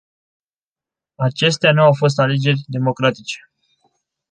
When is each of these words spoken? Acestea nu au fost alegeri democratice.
Acestea 1.15 1.71
nu 1.73 1.81
au 1.81 1.93
fost 1.93 2.19
alegeri 2.19 2.63
democratice. 2.67 3.51